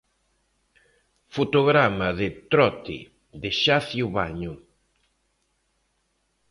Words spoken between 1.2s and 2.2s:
Fotograma